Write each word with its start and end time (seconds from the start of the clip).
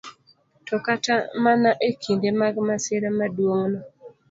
To 0.67 0.75
kata 0.85 1.15
mana 1.43 1.69
e 1.87 1.89
kinde 2.01 2.29
mag 2.39 2.55
masira 2.67 3.09
maduong'no, 3.19 3.79